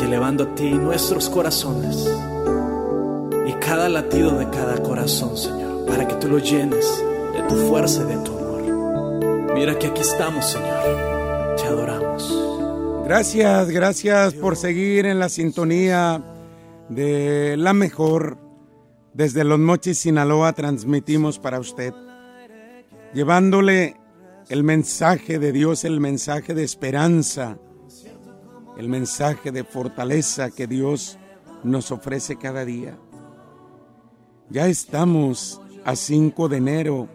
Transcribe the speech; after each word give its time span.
y 0.00 0.04
elevando 0.04 0.44
a 0.44 0.54
ti 0.54 0.70
nuestros 0.72 1.28
corazones 1.28 2.08
y 3.46 3.52
cada 3.54 3.88
latido 3.88 4.38
de 4.38 4.48
cada 4.50 4.82
corazón, 4.82 5.36
Señor, 5.36 5.86
para 5.86 6.06
que 6.06 6.14
tú 6.16 6.28
lo 6.28 6.38
llenes 6.38 6.86
de 7.32 7.42
tu 7.48 7.54
fuerza 7.68 8.02
y 8.02 8.06
de 8.06 8.16
tu 8.24 8.32
amor. 8.36 9.54
Mira 9.54 9.78
que 9.78 9.86
aquí 9.86 10.00
estamos, 10.00 10.44
Señor, 10.46 11.56
te 11.56 11.64
adoramos. 11.64 12.46
Gracias, 13.04 13.70
gracias 13.70 14.34
por 14.34 14.56
seguir 14.56 15.06
en 15.06 15.18
la 15.18 15.28
sintonía 15.28 16.22
de 16.88 17.56
la 17.56 17.72
mejor. 17.72 18.38
Desde 19.14 19.44
Los 19.44 19.58
Mochis, 19.58 19.98
Sinaloa, 19.98 20.52
transmitimos 20.52 21.38
para 21.38 21.58
usted, 21.58 21.94
llevándole 23.14 23.96
el 24.50 24.62
mensaje 24.62 25.38
de 25.38 25.52
Dios, 25.52 25.84
el 25.84 26.00
mensaje 26.00 26.52
de 26.52 26.64
esperanza, 26.64 27.56
el 28.76 28.88
mensaje 28.88 29.52
de 29.52 29.64
fortaleza 29.64 30.50
que 30.50 30.66
Dios 30.66 31.18
nos 31.64 31.90
ofrece 31.90 32.36
cada 32.36 32.64
día. 32.64 32.98
Ya 34.50 34.68
estamos 34.68 35.60
a 35.84 35.96
5 35.96 36.48
de 36.48 36.56
enero, 36.56 37.08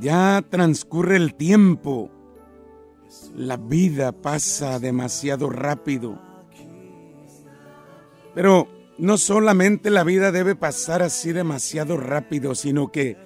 ya 0.00 0.44
transcurre 0.48 1.16
el 1.16 1.34
tiempo, 1.34 2.10
la 3.34 3.56
vida 3.56 4.12
pasa 4.12 4.78
demasiado 4.78 5.50
rápido. 5.50 6.18
Pero 8.34 8.68
no 8.98 9.18
solamente 9.18 9.90
la 9.90 10.04
vida 10.04 10.30
debe 10.30 10.54
pasar 10.54 11.02
así 11.02 11.32
demasiado 11.32 11.96
rápido, 11.96 12.54
sino 12.54 12.92
que 12.92 13.16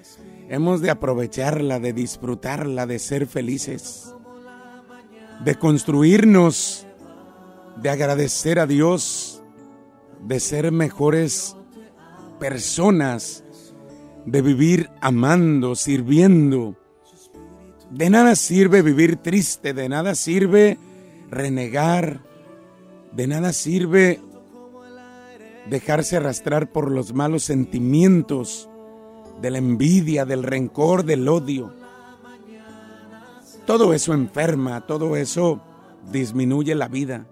hemos 0.49 0.81
de 0.81 0.89
aprovecharla, 0.89 1.79
de 1.79 1.93
disfrutarla, 1.93 2.87
de 2.87 2.97
ser 2.97 3.27
felices, 3.27 4.14
de 5.43 5.55
construirnos, 5.55 6.85
de 7.81 7.89
agradecer 7.89 8.59
a 8.59 8.65
Dios, 8.65 9.41
de 10.21 10.39
ser 10.39 10.71
mejores 10.71 11.55
personas, 12.39 13.43
de 14.25 14.41
vivir 14.41 14.89
amando, 15.01 15.75
sirviendo. 15.75 16.75
De 17.91 18.09
nada 18.09 18.35
sirve 18.35 18.81
vivir 18.81 19.17
triste, 19.17 19.73
de 19.73 19.89
nada 19.89 20.15
sirve 20.15 20.77
renegar, 21.29 22.21
de 23.11 23.27
nada 23.27 23.53
sirve 23.53 24.19
dejarse 25.69 26.17
arrastrar 26.17 26.71
por 26.71 26.91
los 26.91 27.13
malos 27.13 27.43
sentimientos, 27.43 28.69
de 29.41 29.51
la 29.51 29.57
envidia, 29.57 30.25
del 30.25 30.43
rencor, 30.43 31.03
del 31.03 31.27
odio. 31.27 31.73
Todo 33.65 33.93
eso 33.93 34.13
enferma, 34.13 34.85
todo 34.85 35.15
eso 35.15 35.61
disminuye 36.11 36.75
la 36.75 36.87
vida. 36.87 37.25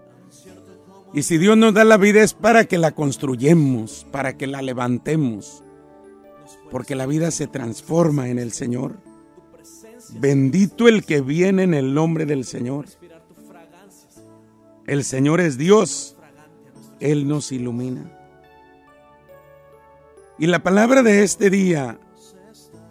Y 1.13 1.23
si 1.23 1.37
Dios 1.37 1.55
nos 1.55 1.75
da 1.75 1.83
la 1.83 1.97
vida 1.97 2.23
es 2.23 2.33
para 2.33 2.65
que 2.65 2.79
la 2.79 2.91
construyemos, 2.91 4.07
para 4.11 4.35
que 4.35 4.47
la 4.47 4.63
levantemos, 4.63 5.63
porque 6.71 6.95
la 6.95 7.05
vida 7.05 7.29
se 7.29 7.45
transforma 7.45 8.29
en 8.29 8.39
el 8.39 8.51
Señor. 8.51 8.97
Bendito 10.19 10.87
el 10.87 11.05
que 11.05 11.21
viene 11.21 11.63
en 11.63 11.75
el 11.75 11.93
nombre 11.93 12.25
del 12.25 12.45
Señor. 12.45 12.85
El 14.87 15.03
Señor 15.03 15.39
es 15.39 15.57
Dios, 15.57 16.17
Él 16.99 17.27
nos 17.27 17.51
ilumina. 17.51 18.11
Y 20.39 20.47
la 20.47 20.63
palabra 20.63 21.03
de 21.03 21.23
este 21.23 21.51
día, 21.51 21.99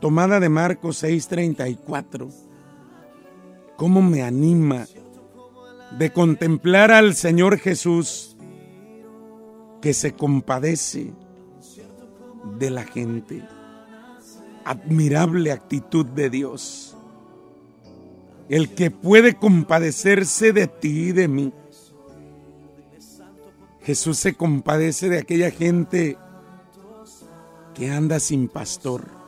tomada 0.00 0.38
de 0.38 0.48
Marcos 0.48 1.02
6:34, 1.02 2.30
¿cómo 3.82 4.00
me 4.00 4.22
anima 4.22 4.86
de 5.98 6.12
contemplar 6.12 6.92
al 6.92 7.16
Señor 7.16 7.58
Jesús 7.58 8.36
que 9.80 9.92
se 9.92 10.12
compadece 10.12 11.12
de 12.60 12.70
la 12.70 12.84
gente? 12.84 13.42
Admirable 14.64 15.50
actitud 15.50 16.06
de 16.06 16.30
Dios. 16.30 16.96
El 18.48 18.72
que 18.72 18.92
puede 18.92 19.34
compadecerse 19.34 20.52
de 20.52 20.68
ti 20.68 21.08
y 21.08 21.12
de 21.12 21.26
mí. 21.26 21.52
Jesús 23.80 24.16
se 24.16 24.34
compadece 24.34 25.08
de 25.08 25.18
aquella 25.18 25.50
gente 25.50 26.16
que 27.74 27.90
anda 27.90 28.20
sin 28.20 28.46
pastor. 28.46 29.21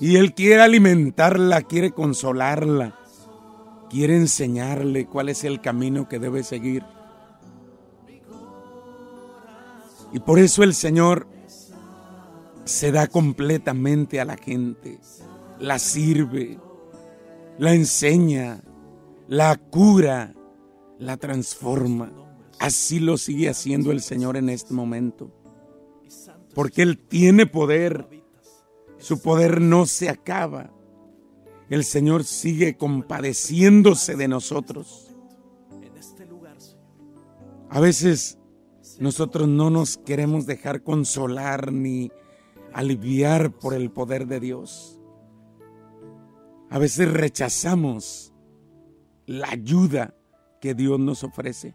Y 0.00 0.16
Él 0.16 0.34
quiere 0.34 0.62
alimentarla, 0.62 1.62
quiere 1.62 1.92
consolarla, 1.92 2.98
quiere 3.90 4.16
enseñarle 4.16 5.06
cuál 5.06 5.28
es 5.28 5.44
el 5.44 5.60
camino 5.60 6.08
que 6.08 6.18
debe 6.18 6.42
seguir. 6.42 6.84
Y 10.12 10.20
por 10.20 10.38
eso 10.38 10.62
el 10.62 10.74
Señor 10.74 11.28
se 12.64 12.92
da 12.92 13.06
completamente 13.06 14.20
a 14.20 14.24
la 14.24 14.36
gente, 14.36 14.98
la 15.58 15.78
sirve, 15.78 16.58
la 17.58 17.74
enseña, 17.74 18.62
la 19.28 19.56
cura, 19.56 20.34
la 20.98 21.16
transforma. 21.16 22.10
Así 22.58 23.00
lo 23.00 23.18
sigue 23.18 23.48
haciendo 23.48 23.92
el 23.92 24.00
Señor 24.00 24.36
en 24.36 24.48
este 24.48 24.74
momento 24.74 25.30
porque 26.54 26.82
Él 26.82 26.98
tiene 26.98 27.46
poder. 27.46 28.06
Su 29.00 29.20
poder 29.20 29.60
no 29.60 29.86
se 29.86 30.08
acaba. 30.08 30.70
El 31.68 31.84
Señor 31.84 32.24
sigue 32.24 32.76
compadeciéndose 32.76 34.14
de 34.14 34.28
nosotros. 34.28 35.14
A 37.70 37.80
veces 37.80 38.38
nosotros 38.98 39.48
no 39.48 39.70
nos 39.70 39.96
queremos 39.96 40.44
dejar 40.44 40.82
consolar 40.82 41.72
ni 41.72 42.12
aliviar 42.72 43.52
por 43.52 43.74
el 43.74 43.90
poder 43.90 44.26
de 44.26 44.40
Dios. 44.40 45.00
A 46.68 46.78
veces 46.78 47.10
rechazamos 47.10 48.34
la 49.26 49.48
ayuda 49.48 50.14
que 50.60 50.74
Dios 50.74 51.00
nos 51.00 51.24
ofrece. 51.24 51.74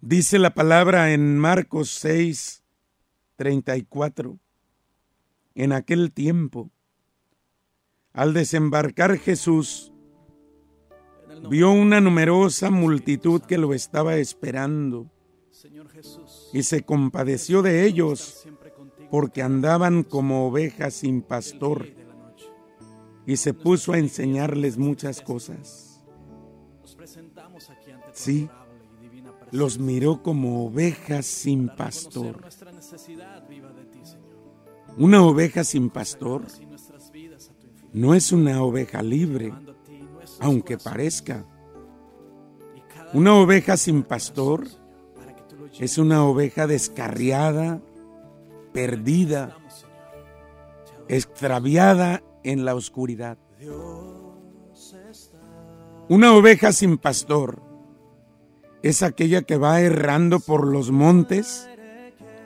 Dice 0.00 0.38
la 0.38 0.52
palabra 0.52 1.12
en 1.12 1.38
Marcos 1.38 1.88
6, 1.90 2.62
34. 3.36 4.38
En 5.54 5.72
aquel 5.72 6.12
tiempo, 6.12 6.70
al 8.12 8.34
desembarcar 8.34 9.18
Jesús, 9.18 9.92
vio 11.48 11.70
una 11.70 12.00
numerosa 12.00 12.70
multitud 12.70 13.42
que 13.42 13.58
lo 13.58 13.74
estaba 13.74 14.16
esperando 14.16 15.10
y 16.52 16.62
se 16.62 16.82
compadeció 16.82 17.62
de 17.62 17.86
ellos 17.86 18.46
porque 19.10 19.42
andaban 19.42 20.02
como 20.02 20.48
ovejas 20.48 20.94
sin 20.94 21.22
pastor 21.22 21.86
y 23.26 23.36
se 23.36 23.54
puso 23.54 23.92
a 23.92 23.98
enseñarles 23.98 24.76
muchas 24.76 25.20
cosas. 25.20 26.04
Sí, 28.12 28.48
los 29.50 29.78
miró 29.78 30.22
como 30.22 30.66
ovejas 30.66 31.26
sin 31.26 31.68
pastor. 31.68 32.42
Una 34.96 35.22
oveja 35.24 35.64
sin 35.64 35.90
pastor 35.90 36.42
no 37.92 38.14
es 38.14 38.30
una 38.30 38.62
oveja 38.62 39.02
libre, 39.02 39.52
aunque 40.40 40.78
parezca. 40.78 41.44
Una 43.12 43.34
oveja 43.34 43.76
sin 43.76 44.04
pastor 44.04 44.68
es 45.80 45.98
una 45.98 46.24
oveja 46.24 46.68
descarriada, 46.68 47.80
perdida, 48.72 49.56
extraviada 51.08 52.22
en 52.44 52.64
la 52.64 52.76
oscuridad. 52.76 53.36
Una 56.08 56.34
oveja 56.34 56.70
sin 56.70 56.98
pastor 56.98 57.60
es 58.84 59.02
aquella 59.02 59.42
que 59.42 59.56
va 59.56 59.80
errando 59.80 60.38
por 60.38 60.68
los 60.68 60.92
montes 60.92 61.68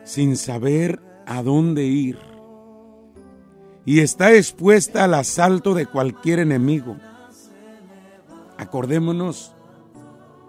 sin 0.04 0.36
saber 0.36 1.02
a 1.26 1.42
dónde 1.42 1.84
ir 1.84 2.27
y 3.88 4.00
está 4.00 4.34
expuesta 4.34 5.04
al 5.04 5.14
asalto 5.14 5.72
de 5.72 5.86
cualquier 5.86 6.40
enemigo. 6.40 6.98
Acordémonos 8.58 9.54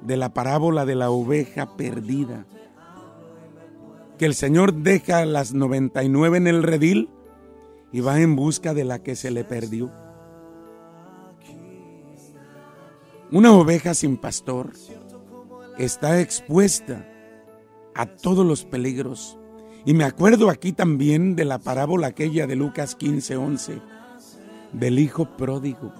de 0.02 0.18
la 0.18 0.34
parábola 0.34 0.86
de 0.86 0.96
la 0.96 1.10
oveja 1.10 1.78
perdida. 1.78 2.46
que 4.18 4.26
el 4.26 4.36
Señor 4.36 4.74
deja 4.74 5.24
las 5.24 5.54
99 5.54 6.38
en 6.38 6.48
el 6.48 6.64
redil 6.64 7.10
y 7.94 8.02
va 8.02 8.20
en 8.20 8.36
busca 8.36 8.74
de 8.74 8.84
la 8.84 9.00
que 9.00 9.16
se 9.16 9.32
le 9.32 9.46
perdió. 9.46 9.90
Una 13.32 13.54
oveja 13.54 13.94
sin 13.94 14.18
pastor 14.18 14.74
está 15.78 16.20
expuesta 16.20 17.08
a 17.96 18.06
todos 18.06 18.46
los 18.46 18.66
peligros. 18.66 19.39
Y 19.86 19.94
me 19.94 20.04
acuerdo 20.04 20.50
aquí 20.50 20.74
también 20.74 21.36
de 21.36 21.46
la 21.46 21.60
parábola 21.60 22.08
aquella 22.08 22.48
de 22.48 22.56
Lucas 22.56 22.96
15, 22.96 23.38
11, 23.38 23.82
del 24.74 25.00
hijo 25.00 25.38
pródigo, 25.38 25.94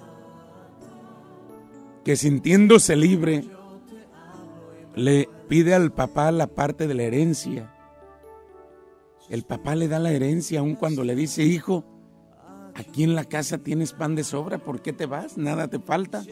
que 2.04 2.16
sintiéndose 2.16 2.96
libre, 2.96 3.44
le 4.94 5.28
pide 5.48 5.74
al 5.74 5.92
papá 5.92 6.30
la 6.30 6.46
parte 6.46 6.86
de 6.86 6.94
la 6.94 7.04
herencia. 7.04 7.74
El 9.28 9.44
papá 9.44 9.74
le 9.74 9.88
da 9.88 9.98
la 9.98 10.10
herencia 10.10 10.60
aun 10.60 10.74
cuando 10.74 11.04
le 11.04 11.14
dice, 11.14 11.42
hijo, 11.42 11.84
aquí 12.74 13.02
en 13.02 13.14
la 13.14 13.24
casa 13.24 13.58
tienes 13.58 13.92
pan 13.92 14.14
de 14.14 14.24
sobra, 14.24 14.58
¿por 14.58 14.82
qué 14.82 14.92
te 14.92 15.06
vas? 15.06 15.38
Nada 15.38 15.68
te 15.68 15.78
falta. 15.78 16.22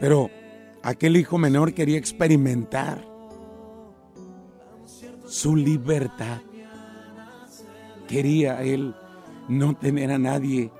Pero 0.00 0.30
aquel 0.82 1.16
hijo 1.16 1.38
menor 1.38 1.74
quería 1.74 1.98
experimentar 1.98 3.09
su 5.30 5.54
libertad. 5.54 6.40
Quería 8.08 8.62
él 8.62 8.94
no 9.48 9.76
tener 9.76 10.10
a 10.10 10.18
nadie 10.18 10.72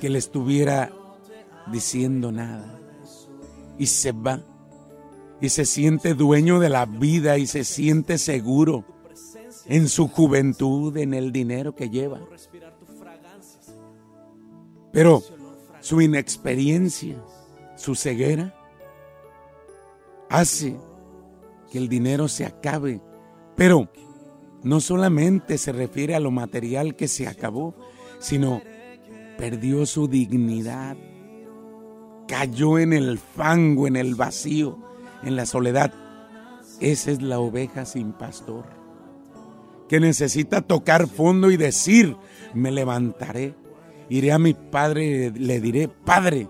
que 0.00 0.08
le 0.08 0.18
estuviera 0.18 0.90
diciendo 1.70 2.32
nada. 2.32 2.80
Y 3.78 3.86
se 3.86 4.12
va. 4.12 4.40
Y 5.40 5.50
se 5.50 5.66
siente 5.66 6.14
dueño 6.14 6.58
de 6.58 6.70
la 6.70 6.86
vida 6.86 7.36
y 7.36 7.46
se 7.46 7.64
siente 7.64 8.16
seguro 8.16 8.84
en 9.66 9.88
su 9.88 10.08
juventud, 10.08 10.96
en 10.96 11.12
el 11.12 11.30
dinero 11.30 11.74
que 11.74 11.90
lleva. 11.90 12.20
Pero 14.90 15.22
su 15.80 16.00
inexperiencia, 16.00 17.16
su 17.76 17.94
ceguera, 17.94 18.54
hace 20.30 20.78
que 21.70 21.76
el 21.76 21.90
dinero 21.90 22.26
se 22.28 22.46
acabe 22.46 23.02
pero 23.56 23.90
no 24.62 24.80
solamente 24.80 25.58
se 25.58 25.72
refiere 25.72 26.14
a 26.14 26.20
lo 26.20 26.30
material 26.30 26.96
que 26.96 27.08
se 27.08 27.28
acabó, 27.28 27.74
sino 28.18 28.62
perdió 29.36 29.84
su 29.86 30.08
dignidad, 30.08 30.96
cayó 32.26 32.78
en 32.78 32.92
el 32.92 33.18
fango, 33.18 33.86
en 33.86 33.96
el 33.96 34.14
vacío, 34.14 34.78
en 35.22 35.36
la 35.36 35.46
soledad. 35.46 35.92
Esa 36.80 37.10
es 37.10 37.22
la 37.22 37.38
oveja 37.38 37.84
sin 37.84 38.12
pastor, 38.12 38.64
que 39.88 40.00
necesita 40.00 40.62
tocar 40.62 41.06
fondo 41.08 41.50
y 41.50 41.56
decir, 41.56 42.16
me 42.54 42.72
levantaré, 42.72 43.54
iré 44.08 44.32
a 44.32 44.38
mi 44.38 44.54
padre, 44.54 45.30
le 45.30 45.60
diré, 45.60 45.88
Padre, 45.88 46.48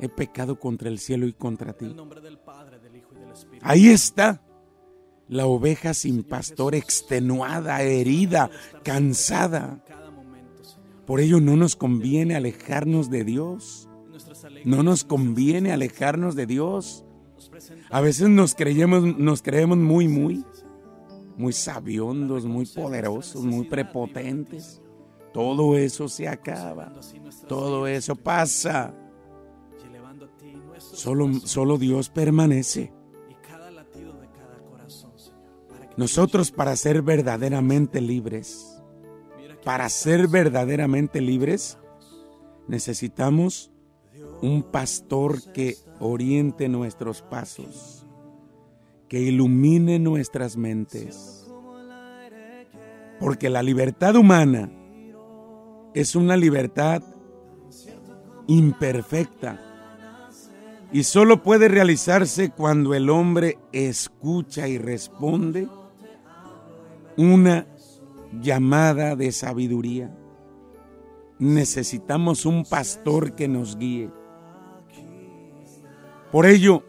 he 0.00 0.08
pecado 0.08 0.58
contra 0.58 0.88
el 0.88 0.98
cielo 0.98 1.26
y 1.26 1.32
contra 1.32 1.72
ti. 1.72 1.94
Ahí 3.62 3.88
está 3.88 4.42
la 5.28 5.46
oveja 5.46 5.94
sin 5.94 6.22
pastor, 6.22 6.74
extenuada, 6.74 7.82
herida, 7.82 8.50
cansada. 8.82 9.84
Por 11.06 11.20
ello 11.20 11.40
no 11.40 11.56
nos 11.56 11.76
conviene 11.76 12.36
alejarnos 12.36 13.10
de 13.10 13.24
Dios. 13.24 13.88
No 14.64 14.82
nos 14.82 15.04
conviene 15.04 15.72
alejarnos 15.72 16.34
de 16.34 16.46
Dios. 16.46 17.04
A 17.90 18.00
veces 18.00 18.28
nos 18.28 18.54
creemos, 18.54 19.18
nos 19.18 19.42
creemos 19.42 19.78
muy, 19.78 20.08
muy, 20.08 20.44
muy 21.36 21.52
sabiondos, 21.52 22.44
muy 22.44 22.66
poderosos, 22.66 23.44
muy 23.44 23.66
prepotentes. 23.66 24.80
Todo 25.32 25.76
eso 25.76 26.08
se 26.08 26.28
acaba. 26.28 26.92
Todo 27.48 27.86
eso 27.86 28.16
pasa. 28.16 28.94
Solo, 30.78 31.32
solo 31.34 31.78
Dios 31.78 32.10
permanece. 32.10 32.92
Nosotros 35.96 36.50
para 36.50 36.74
ser 36.76 37.02
verdaderamente 37.02 38.00
libres, 38.00 38.82
para 39.64 39.88
ser 39.88 40.26
verdaderamente 40.28 41.20
libres, 41.20 41.78
necesitamos 42.66 43.70
un 44.40 44.62
pastor 44.62 45.52
que 45.52 45.76
oriente 46.00 46.68
nuestros 46.68 47.22
pasos, 47.22 48.06
que 49.08 49.20
ilumine 49.20 49.98
nuestras 49.98 50.56
mentes. 50.56 51.46
Porque 53.20 53.50
la 53.50 53.62
libertad 53.62 54.16
humana 54.16 54.72
es 55.94 56.16
una 56.16 56.36
libertad 56.36 57.02
imperfecta 58.48 59.60
y 60.92 61.04
solo 61.04 61.42
puede 61.42 61.68
realizarse 61.68 62.50
cuando 62.50 62.94
el 62.94 63.08
hombre 63.08 63.58
escucha 63.72 64.68
y 64.68 64.78
responde 64.78 65.68
una 67.16 67.66
llamada 68.40 69.16
de 69.16 69.32
sabiduría. 69.32 70.16
Necesitamos 71.38 72.46
un 72.46 72.64
pastor 72.64 73.34
que 73.34 73.48
nos 73.48 73.76
guíe. 73.76 74.10
Por 76.30 76.46
ello, 76.46 76.82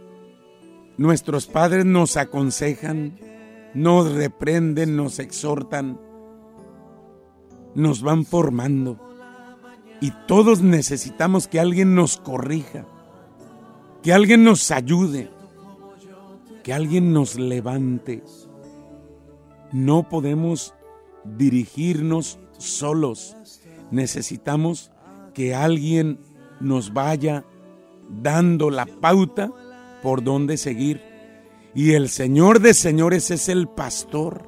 nuestros 0.97 1.47
padres 1.47 1.85
nos 1.85 2.17
aconsejan, 2.17 3.19
nos 3.73 4.13
reprenden, 4.13 4.95
nos 4.95 5.19
exhortan, 5.19 5.99
nos 7.75 8.01
van 8.01 8.25
formando. 8.25 8.99
Y 9.99 10.11
todos 10.27 10.61
necesitamos 10.61 11.47
que 11.47 11.59
alguien 11.59 11.95
nos 11.95 12.17
corrija, 12.17 12.85
que 14.01 14.13
alguien 14.13 14.43
nos 14.43 14.69
ayude, 14.71 15.29
que 16.63 16.73
alguien 16.73 17.11
nos 17.13 17.35
levante 17.35 18.23
no 19.73 20.07
podemos 20.07 20.73
dirigirnos 21.25 22.39
solos. 22.57 23.35
Necesitamos 23.91 24.91
que 25.33 25.53
alguien 25.53 26.19
nos 26.61 26.93
vaya 26.93 27.43
dando 28.09 28.69
la 28.69 28.85
pauta 28.85 29.51
por 30.01 30.23
dónde 30.23 30.57
seguir. 30.57 31.01
Y 31.75 31.93
el 31.93 32.07
Señor 32.09 32.59
de 32.59 32.73
señores 32.73 33.31
es 33.31 33.49
el 33.49 33.67
pastor, 33.67 34.47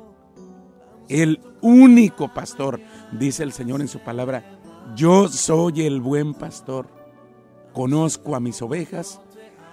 el 1.09 1.41
único 1.61 2.31
pastor, 2.33 2.79
dice 3.11 3.41
el 3.43 3.51
Señor 3.51 3.81
en 3.81 3.87
su 3.87 3.99
palabra. 3.99 4.59
Yo 4.95 5.27
soy 5.27 5.81
el 5.81 6.01
buen 6.01 6.35
pastor, 6.35 6.87
conozco 7.73 8.35
a 8.35 8.39
mis 8.39 8.61
ovejas 8.61 9.19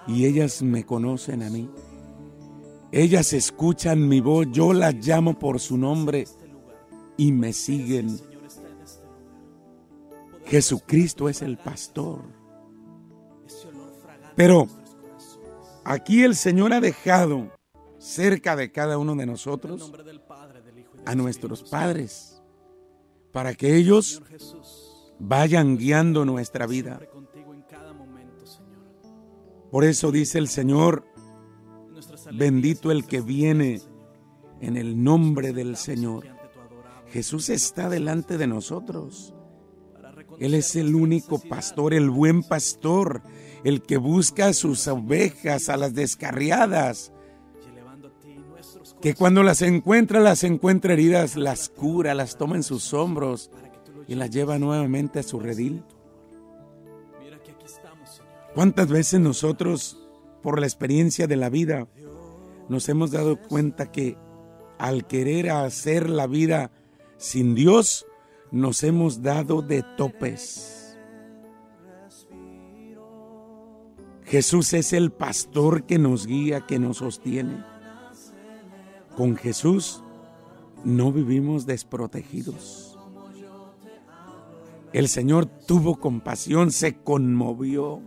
y 0.07 0.25
ellas 0.25 0.63
me 0.63 0.83
conocen 0.83 1.43
a 1.43 1.49
mí. 1.51 1.69
Ellas 2.95 3.33
escuchan 3.33 4.07
mi 4.07 4.21
voz, 4.21 4.45
yo 4.51 4.71
las 4.71 4.93
llamo 4.93 5.39
por 5.39 5.59
su 5.59 5.79
nombre 5.79 6.27
y 7.17 7.31
me 7.31 7.51
siguen. 7.51 8.19
Jesucristo 10.45 11.27
es 11.27 11.41
el 11.41 11.57
pastor. 11.57 12.21
Pero 14.35 14.67
aquí 15.83 16.21
el 16.21 16.35
Señor 16.35 16.71
ha 16.71 16.81
dejado 16.81 17.51
cerca 17.97 18.55
de 18.55 18.71
cada 18.71 18.99
uno 18.99 19.15
de 19.15 19.25
nosotros 19.25 19.91
a 21.03 21.15
nuestros 21.15 21.63
padres 21.63 22.43
para 23.31 23.55
que 23.55 23.75
ellos 23.75 24.21
vayan 25.17 25.77
guiando 25.77 26.25
nuestra 26.25 26.67
vida. 26.67 27.01
Por 29.71 29.83
eso 29.83 30.11
dice 30.11 30.37
el 30.37 30.47
Señor, 30.47 31.11
Bendito 32.33 32.91
el 32.91 33.05
que 33.05 33.21
viene 33.21 33.81
en 34.61 34.77
el 34.77 35.03
nombre 35.03 35.53
del 35.53 35.75
Señor. 35.77 36.25
Jesús 37.11 37.49
está 37.49 37.89
delante 37.89 38.37
de 38.37 38.47
nosotros. 38.47 39.33
Él 40.39 40.53
es 40.55 40.75
el 40.75 40.95
único 40.95 41.39
pastor, 41.39 41.93
el 41.93 42.09
buen 42.09 42.43
pastor, 42.43 43.21
el 43.63 43.81
que 43.81 43.97
busca 43.97 44.47
a 44.47 44.53
sus 44.53 44.87
ovejas, 44.87 45.69
a 45.69 45.77
las 45.77 45.93
descarriadas, 45.93 47.13
que 49.01 49.13
cuando 49.13 49.43
las 49.43 49.61
encuentra, 49.61 50.21
las 50.21 50.43
encuentra 50.43 50.93
heridas, 50.93 51.35
las 51.35 51.69
cura, 51.69 52.13
las 52.13 52.37
toma 52.37 52.55
en 52.55 52.63
sus 52.63 52.93
hombros 52.93 53.51
y 54.07 54.15
las 54.15 54.29
lleva 54.29 54.57
nuevamente 54.59 55.19
a 55.19 55.23
su 55.23 55.39
redil. 55.39 55.83
¿Cuántas 58.55 58.87
veces 58.87 59.19
nosotros, 59.19 60.02
por 60.43 60.59
la 60.59 60.67
experiencia 60.67 61.25
de 61.25 61.37
la 61.37 61.49
vida, 61.49 61.87
nos 62.69 62.87
hemos 62.89 63.09
dado 63.09 63.41
cuenta 63.41 63.91
que 63.91 64.17
al 64.77 65.07
querer 65.07 65.49
hacer 65.49 66.09
la 66.09 66.27
vida 66.27 66.69
sin 67.17 67.55
Dios, 67.55 68.05
nos 68.51 68.83
hemos 68.83 69.23
dado 69.23 69.63
de 69.63 69.81
topes. 69.97 70.95
Jesús 74.25 74.73
es 74.73 74.93
el 74.93 75.11
pastor 75.11 75.85
que 75.85 75.97
nos 75.97 76.27
guía, 76.27 76.65
que 76.65 76.79
nos 76.79 76.97
sostiene. 76.97 77.63
Con 79.15 79.35
Jesús 79.35 80.03
no 80.83 81.11
vivimos 81.11 81.65
desprotegidos. 81.65 82.97
El 84.91 85.07
Señor 85.07 85.45
tuvo 85.45 85.99
compasión, 85.99 86.71
se 86.71 86.95
conmovió. 86.95 88.01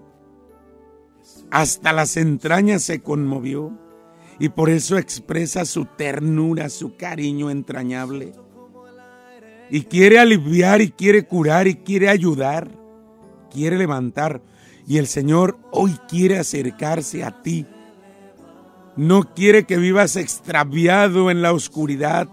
Hasta 1.51 1.93
las 1.93 2.17
entrañas 2.17 2.83
se 2.83 3.01
conmovió 3.01 3.79
y 4.39 4.49
por 4.51 4.71
eso 4.71 4.99
expresa 4.99 5.65
su 5.65 5.85
ternura, 5.85 6.69
su 6.69 6.97
cariño 6.97 7.51
entrañable. 7.51 8.33
Y 9.71 9.83
quiere 9.83 10.19
aliviar 10.19 10.81
y 10.81 10.91
quiere 10.91 11.25
curar 11.25 11.67
y 11.67 11.77
quiere 11.77 12.09
ayudar, 12.09 12.71
quiere 13.51 13.79
levantar. 13.79 14.43
Y 14.87 14.99
el 14.99 15.07
Señor 15.07 15.59
hoy 15.73 15.97
quiere 16.09 16.39
acercarse 16.39 17.25
a 17.25 17.43
ti. 17.43 17.67
No 18.97 19.35
quiere 19.35 19.65
que 19.65 19.77
vivas 19.77 20.17
extraviado 20.17 21.31
en 21.31 21.43
la 21.43 21.53
oscuridad. 21.53 22.29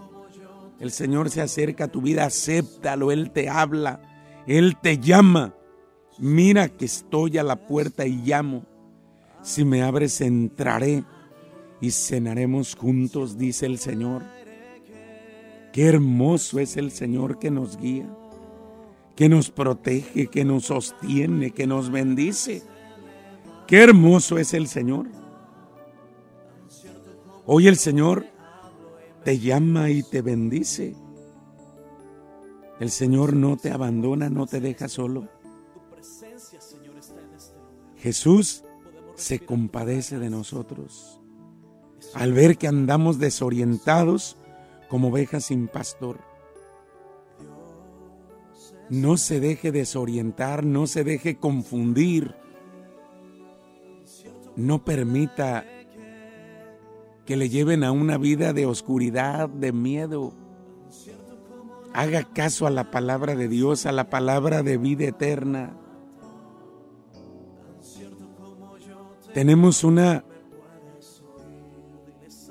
El 0.78 0.90
Señor 0.90 1.30
se 1.30 1.40
acerca 1.40 1.84
a 1.84 1.88
tu 1.88 2.02
vida, 2.02 2.24
acéptalo, 2.24 3.10
Él 3.10 3.30
te 3.30 3.48
habla, 3.48 4.00
Él 4.46 4.76
te 4.80 4.98
llama. 4.98 5.54
Mira 6.18 6.68
que 6.68 6.84
estoy 6.84 7.38
a 7.38 7.42
la 7.42 7.66
puerta 7.66 8.06
y 8.06 8.16
llamo. 8.16 8.73
Si 9.44 9.62
me 9.62 9.82
abres, 9.82 10.22
entraré 10.22 11.04
y 11.78 11.90
cenaremos 11.90 12.74
juntos, 12.74 13.36
dice 13.36 13.66
el 13.66 13.78
Señor. 13.78 14.22
Qué 15.70 15.86
hermoso 15.86 16.58
es 16.60 16.78
el 16.78 16.90
Señor 16.90 17.38
que 17.38 17.50
nos 17.50 17.76
guía, 17.76 18.08
que 19.14 19.28
nos 19.28 19.50
protege, 19.50 20.28
que 20.28 20.46
nos 20.46 20.64
sostiene, 20.64 21.50
que 21.50 21.66
nos 21.66 21.90
bendice. 21.90 22.62
Qué 23.66 23.82
hermoso 23.82 24.38
es 24.38 24.54
el 24.54 24.66
Señor. 24.66 25.08
Hoy 27.44 27.68
el 27.68 27.76
Señor 27.76 28.24
te 29.24 29.38
llama 29.38 29.90
y 29.90 30.02
te 30.02 30.22
bendice. 30.22 30.96
El 32.80 32.90
Señor 32.90 33.34
no 33.34 33.58
te 33.58 33.70
abandona, 33.70 34.30
no 34.30 34.46
te 34.46 34.60
deja 34.60 34.88
solo. 34.88 35.28
Jesús 37.98 38.63
se 39.14 39.38
compadece 39.40 40.18
de 40.18 40.30
nosotros 40.30 41.20
al 42.14 42.32
ver 42.32 42.58
que 42.58 42.68
andamos 42.68 43.18
desorientados 43.18 44.36
como 44.88 45.08
ovejas 45.08 45.46
sin 45.46 45.68
pastor. 45.68 46.20
No 48.90 49.16
se 49.16 49.40
deje 49.40 49.72
desorientar, 49.72 50.64
no 50.64 50.86
se 50.86 51.04
deje 51.04 51.36
confundir. 51.36 52.34
No 54.56 54.84
permita 54.84 55.64
que 57.24 57.36
le 57.36 57.48
lleven 57.48 57.82
a 57.82 57.90
una 57.92 58.18
vida 58.18 58.52
de 58.52 58.66
oscuridad, 58.66 59.48
de 59.48 59.72
miedo. 59.72 60.34
Haga 61.94 62.24
caso 62.24 62.66
a 62.66 62.70
la 62.70 62.90
palabra 62.90 63.34
de 63.34 63.48
Dios, 63.48 63.86
a 63.86 63.92
la 63.92 64.10
palabra 64.10 64.62
de 64.62 64.76
vida 64.76 65.06
eterna. 65.06 65.76
Tenemos 69.34 69.82
una 69.82 70.24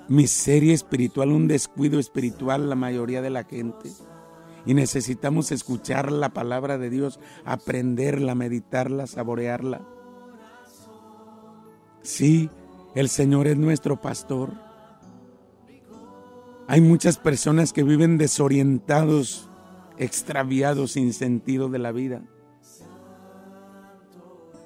miseria 0.10 0.74
espiritual, 0.74 1.32
un 1.32 1.48
descuido 1.48 1.98
espiritual 1.98 2.70
la 2.70 2.76
mayoría 2.76 3.22
de 3.22 3.30
la 3.30 3.46
gente. 3.46 3.90
Y 4.66 4.74
necesitamos 4.74 5.54
escuchar 5.54 6.12
la 6.12 6.34
palabra 6.34 6.78
de 6.78 6.90
Dios, 6.90 7.22
aprenderla, 7.46 8.36
meditarla, 8.36 9.08
saborearla. 9.08 9.88
Sí, 12.02 12.50
el 12.96 13.08
Señor 13.08 13.48
es 13.48 13.56
nuestro 13.56 14.02
pastor. 14.02 14.52
Hay 16.68 16.82
muchas 16.82 17.18
personas 17.18 17.72
que 17.72 17.84
viven 17.84 18.18
desorientados, 18.18 19.50
extraviados, 19.98 20.92
sin 20.92 21.14
sentido 21.14 21.70
de 21.70 21.80
la 21.80 21.94
vida. 21.94 22.24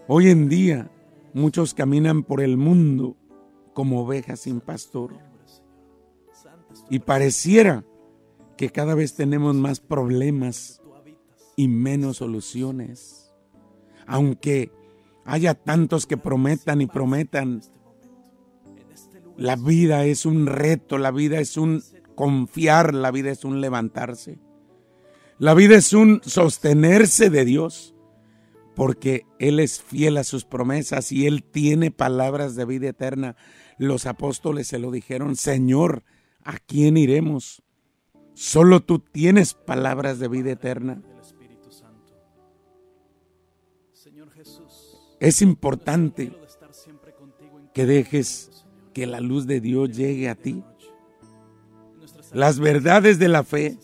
Hoy 0.08 0.30
en 0.32 0.50
día 0.50 0.90
muchos 1.38 1.74
caminan 1.74 2.24
por 2.24 2.42
el 2.42 2.58
mundo 2.58 3.16
como 3.74 4.02
ovejas 4.02 4.42
sin 4.42 4.60
pastor. 4.60 5.14
Y 6.90 7.00
pareciera 7.00 7.86
que 8.58 8.72
cada 8.72 8.96
vez 8.96 9.14
tenemos 9.14 9.56
más 9.56 9.80
problemas 9.80 10.82
y 11.56 11.68
menos 11.68 12.18
soluciones. 12.18 13.32
Aunque 14.08 14.72
haya 15.26 15.54
tantos 15.54 16.08
que 16.08 16.18
prometan 16.18 16.82
y 16.82 16.88
prometan, 16.88 17.62
la 19.38 19.56
vida 19.56 20.06
es 20.06 20.26
un 20.26 20.48
reto, 20.48 20.98
la 20.98 21.12
vida 21.12 21.40
es 21.40 21.56
un 21.56 21.84
confiar, 22.16 22.96
la 22.96 23.12
vida 23.12 23.30
es 23.30 23.46
un 23.46 23.62
levantarse. 23.62 24.40
La 25.38 25.54
vida 25.54 25.76
es 25.76 25.94
un 25.94 26.22
sostenerse 26.26 27.30
de 27.30 27.46
Dios, 27.46 27.94
porque 28.78 29.26
Él 29.40 29.60
es 29.60 29.82
fiel 29.82 30.18
a 30.18 30.24
sus 30.24 30.46
promesas 30.46 31.12
y 31.12 31.26
Él 31.26 31.44
tiene 31.44 31.90
palabras 31.90 32.56
de 32.56 32.64
vida 32.64 32.90
eterna. 32.90 33.36
Los 33.80 34.06
apóstoles 34.06 34.68
se 34.68 34.78
lo 34.78 34.92
dijeron, 34.92 35.36
Señor, 35.36 36.04
¿a 36.44 36.60
quién 36.60 36.96
iremos? 36.96 37.64
Solo 38.36 38.82
tú 38.82 39.00
tienes 39.00 39.56
palabras 39.56 40.20
de 40.20 40.28
vida 40.28 40.52
eterna. 40.52 41.02
Es 45.20 45.42
importante 45.42 46.32
que 47.74 47.88
dejes 47.88 48.64
que 48.94 49.08
la 49.08 49.22
luz 49.22 49.48
de 49.48 49.60
Dios 49.60 49.98
llegue 49.98 50.30
a 50.30 50.36
ti. 50.36 50.64
Las 52.32 52.60
verdades 52.60 53.18
de 53.18 53.28
la 53.28 53.44
fe, 53.44 53.80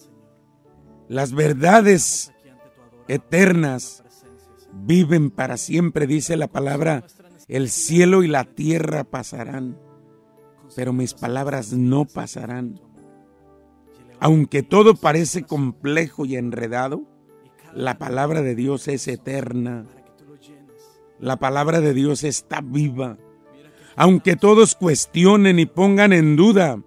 las 1.07 1.33
verdades 1.33 2.31
eternas 3.07 4.02
viven 4.73 5.29
para 5.29 5.57
siempre, 5.57 6.07
dice 6.07 6.37
la 6.37 6.47
palabra, 6.47 7.05
el 7.47 7.69
cielo 7.69 8.23
y 8.23 8.27
la 8.27 8.45
tierra 8.45 9.03
pasarán, 9.03 9.77
pero 10.75 10.93
mis 10.93 11.13
palabras 11.13 11.73
no 11.73 12.05
pasarán. 12.05 12.79
Aunque 14.19 14.63
todo 14.63 14.95
parece 14.95 15.43
complejo 15.43 16.25
y 16.25 16.37
enredado, 16.37 17.03
la 17.73 17.97
palabra 17.97 18.41
de 18.41 18.55
Dios 18.55 18.87
es 18.87 19.07
eterna. 19.07 19.85
La 21.19 21.37
palabra 21.37 21.81
de 21.81 21.93
Dios 21.93 22.23
está 22.23 22.61
viva. 22.61 23.17
Aunque 23.95 24.35
todos 24.35 24.75
cuestionen 24.75 25.59
y 25.59 25.65
pongan 25.65 26.13
en 26.13 26.35
duda, 26.35 26.81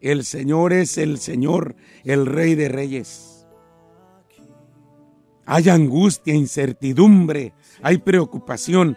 el 0.00 0.24
Señor 0.24 0.72
es 0.72 0.98
el 0.98 1.18
Señor, 1.18 1.76
el 2.04 2.26
Rey 2.26 2.54
de 2.54 2.68
Reyes. 2.68 3.31
Hay 5.44 5.68
angustia, 5.68 6.34
incertidumbre, 6.34 7.52
hay 7.82 7.98
preocupación, 7.98 8.96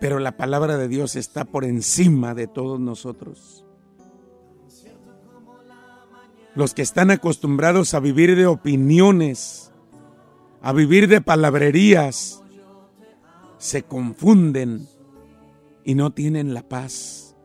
pero 0.00 0.18
la 0.18 0.36
palabra 0.36 0.76
de 0.76 0.88
Dios 0.88 1.16
está 1.16 1.44
por 1.44 1.64
encima 1.64 2.34
de 2.34 2.46
todos 2.46 2.78
nosotros. 2.78 3.64
Los 6.54 6.72
que 6.72 6.82
están 6.82 7.10
acostumbrados 7.10 7.94
a 7.94 8.00
vivir 8.00 8.36
de 8.36 8.46
opiniones, 8.46 9.72
a 10.62 10.72
vivir 10.72 11.08
de 11.08 11.20
palabrerías, 11.20 12.42
se 13.58 13.82
confunden 13.82 14.88
y 15.84 15.94
no 15.94 16.12
tienen 16.12 16.54
la 16.54 16.62
paz. 16.62 17.36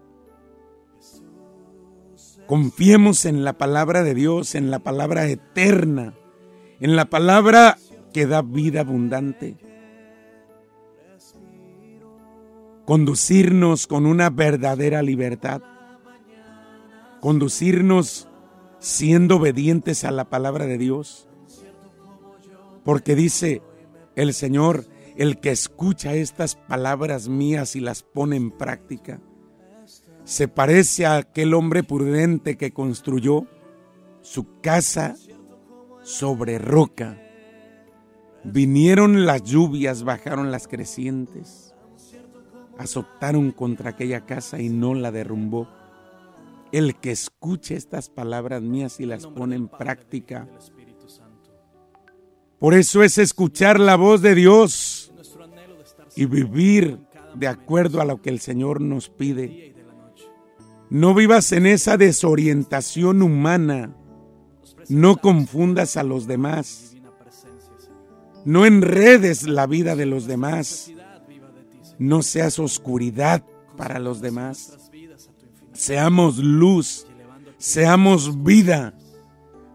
Confiemos 2.48 3.26
en 3.26 3.44
la 3.44 3.54
palabra 3.54 4.04
de 4.04 4.14
Dios, 4.14 4.56
en 4.56 4.72
la 4.72 4.80
palabra 4.80 5.28
eterna, 5.28 6.14
en 6.80 6.96
la 6.96 7.06
palabra 7.06 7.78
que 8.12 8.26
da 8.26 8.42
vida 8.42 8.82
abundante. 8.82 9.58
conducirnos 12.92 13.88
con 13.88 14.06
una 14.06 14.30
verdadera 14.30 15.02
libertad, 15.02 15.62
conducirnos 17.22 18.28
siendo 18.80 19.38
obedientes 19.38 20.04
a 20.04 20.12
la 20.12 20.30
palabra 20.30 20.66
de 20.66 20.78
Dios. 20.78 21.30
Porque 22.84 23.16
dice 23.16 23.62
el 24.18 24.34
Señor, 24.34 24.86
el 25.16 25.40
que 25.40 25.52
escucha 25.52 26.16
estas 26.16 26.56
palabras 26.56 27.30
mías 27.30 27.78
y 27.78 27.80
las 27.80 28.04
pone 28.04 28.36
en 28.36 28.52
práctica, 28.52 29.22
se 30.26 30.50
parece 30.50 31.06
a 31.06 31.16
aquel 31.16 31.54
hombre 31.54 31.84
prudente 31.84 32.58
que 32.58 32.74
construyó 32.74 33.48
su 34.22 34.60
casa 34.60 35.16
sobre 36.04 36.58
roca. 36.58 37.18
Vinieron 38.44 39.26
las 39.26 39.44
lluvias, 39.44 40.04
bajaron 40.04 40.52
las 40.52 40.68
crecientes 40.68 41.72
azotaron 42.82 43.52
contra 43.52 43.92
aquella 43.92 44.26
casa 44.26 44.60
y 44.60 44.70
no 44.70 44.94
la 44.94 45.12
derrumbó. 45.12 45.68
El 46.72 46.96
que 46.96 47.12
escuche 47.12 47.76
estas 47.76 48.10
palabras 48.10 48.62
mías 48.62 49.00
y 49.00 49.06
las 49.06 49.28
pone 49.28 49.56
en 49.56 49.68
práctica. 49.68 50.48
Por 52.60 52.74
eso 52.74 53.04
es 53.04 53.18
escuchar 53.18 53.80
la 53.80 53.96
voz 53.96 54.22
de 54.22 54.36
Dios 54.36 55.14
y 56.16 56.26
vivir 56.26 57.00
de 57.36 57.48
acuerdo 57.48 58.02
a 58.02 58.06
lo 58.06 58.22
que 58.22 58.30
el 58.30 58.40
Señor 58.40 58.82
nos 58.82 59.10
pide. 59.10 59.76
No 60.90 61.14
vivas 61.14 61.52
en 61.52 61.66
esa 61.66 61.98
desorientación 61.98 63.22
humana. 63.22 63.96
No 64.90 65.18
confundas 65.18 65.98
a 65.98 66.04
los 66.04 66.28
demás. 66.28 66.91
No 68.46 68.66
enredes 68.66 69.44
la 69.44 69.68
vida 69.68 69.96
de 69.96 70.06
los 70.06 70.26
demás. 70.26 70.92
No 72.00 72.24
seas 72.24 72.60
oscuridad 72.60 73.44
para 73.78 74.00
los 74.00 74.22
demás. 74.22 74.78
Seamos 75.74 76.38
luz. 76.38 77.08
Seamos 77.58 78.44
vida. 78.44 78.94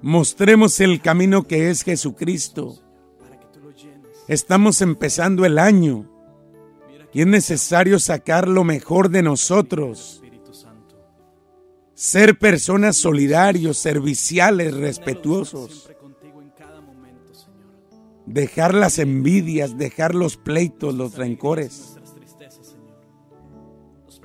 Mostremos 0.03 0.81
el 0.81 1.01
camino 1.01 1.45
que 1.45 1.71
es 1.71 1.83
Jesucristo. 1.83 2.83
Estamos 4.29 4.83
empezando 4.83 5.45
el 5.45 5.59
año 5.59 6.11
y 7.13 7.21
es 7.21 7.27
necesario 7.27 7.99
sacar 7.99 8.49
lo 8.49 8.65
mejor 8.65 9.09
de 9.09 9.23
nosotros. 9.23 10.23
Ser 11.95 12.39
personas 12.39 12.97
solidarios, 12.97 13.79
serviciales, 13.79 14.75
respetuosos. 14.75 15.89
Dejar 18.27 18.75
las 18.75 18.99
envidias, 18.99 19.79
dejar 19.79 20.15
los 20.15 20.37
pleitos, 20.37 20.95
los 20.95 21.15
rencores. 21.17 21.97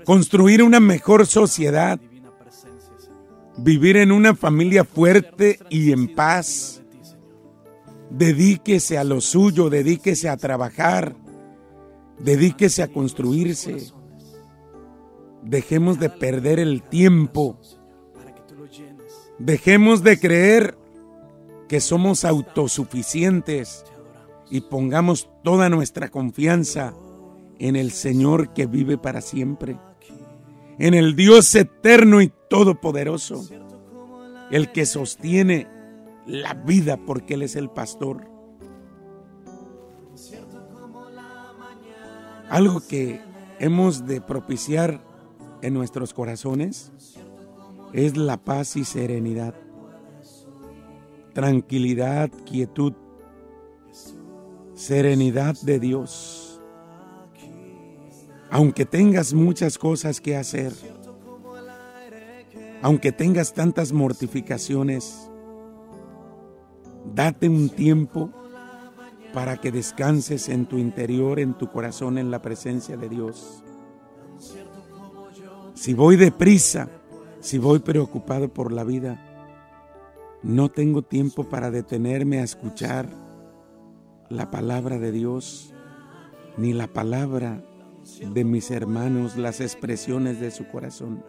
Construir 0.06 0.64
una 0.64 0.80
mejor 0.80 1.28
sociedad. 1.28 2.00
Vivir 3.58 3.98
en 3.98 4.12
una 4.12 4.34
familia 4.36 4.84
fuerte 4.84 5.60
y 5.70 5.92
en 5.92 6.16
paz. 6.16 6.82
Dedíquese 8.10 8.98
a 8.98 9.04
lo 9.04 9.22
suyo, 9.22 9.70
dedíquese 9.70 10.30
a 10.30 10.36
trabajar, 10.36 11.16
dedíquese 12.20 12.82
a 12.82 12.88
construirse. 12.88 13.92
Dejemos 15.44 16.00
de 16.00 16.10
perder 16.10 16.60
el 16.60 16.82
tiempo. 16.82 17.60
Dejemos 19.38 20.04
de 20.04 20.20
creer 20.20 20.78
que 21.68 21.80
somos 21.80 22.26
autosuficientes 22.26 23.86
y 24.52 24.62
pongamos 24.62 25.30
toda 25.44 25.70
nuestra 25.70 26.10
confianza 26.10 26.94
en 27.58 27.78
el 27.78 27.92
Señor 27.92 28.54
que 28.54 28.66
vive 28.66 28.98
para 28.98 29.22
siempre, 29.22 29.80
en 30.78 30.94
el 30.94 31.16
Dios 31.16 31.56
eterno 31.56 32.22
y 32.22 32.32
todopoderoso, 32.50 33.48
el 34.52 34.72
que 34.74 34.86
sostiene 34.86 35.68
la 36.28 36.54
vida 36.54 36.98
porque 36.98 37.36
Él 37.36 37.44
es 37.44 37.56
el 37.56 37.70
pastor. 37.70 38.30
Algo 42.50 42.82
que 42.86 43.22
hemos 43.60 44.06
de 44.06 44.20
propiciar 44.20 45.02
en 45.62 45.74
nuestros 45.74 46.14
corazones 46.14 46.92
es 47.94 48.18
la 48.18 48.44
paz 48.44 48.76
y 48.76 48.84
serenidad, 48.84 49.54
tranquilidad, 51.34 52.30
quietud, 52.46 52.94
serenidad 54.88 55.56
de 55.62 55.80
Dios. 55.80 56.62
Aunque 58.50 58.86
tengas 58.86 59.34
muchas 59.34 59.78
cosas 59.78 60.20
que 60.20 60.36
hacer, 60.36 60.74
aunque 62.82 63.12
tengas 63.12 63.54
tantas 63.54 63.92
mortificaciones, 63.94 65.28
Date 67.14 67.50
un 67.50 67.70
tiempo 67.70 68.30
para 69.34 69.58
que 69.58 69.72
descanses 69.72 70.50
en 70.50 70.66
tu 70.66 70.78
interior, 70.78 71.40
en 71.40 71.56
tu 71.56 71.70
corazón, 71.70 72.18
en 72.18 72.32
la 72.32 72.42
presencia 72.42 72.96
de 72.96 73.10
Dios. 73.10 73.64
Si 75.74 75.94
voy 75.94 76.16
deprisa, 76.16 76.90
si 77.40 77.58
voy 77.58 77.80
preocupado 77.80 78.50
por 78.54 78.72
la 78.72 78.84
vida, 78.84 79.20
no 80.44 80.70
tengo 80.70 81.02
tiempo 81.02 81.44
para 81.44 81.72
detenerme 81.72 82.40
a 82.40 82.44
escuchar 82.44 83.10
la 84.32 84.50
palabra 84.50 84.98
de 84.98 85.12
Dios, 85.12 85.74
ni 86.58 86.74
la 86.74 86.88
palabra 86.88 87.64
de 88.34 88.44
mis 88.46 88.72
hermanos, 88.72 89.36
las 89.36 89.60
expresiones 89.60 90.40
de 90.40 90.52
su 90.52 90.68
corazón. 90.68 91.24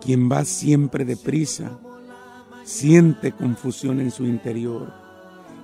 Quien 0.00 0.30
va 0.30 0.44
siempre 0.44 1.04
deprisa, 1.04 1.78
siente 2.64 3.32
confusión 3.32 4.00
en 4.00 4.10
su 4.10 4.24
interior 4.24 4.92